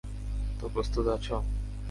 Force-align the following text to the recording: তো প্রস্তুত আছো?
তো 0.59 0.65
প্রস্তুত 0.69 1.05
আছো? 1.07 1.35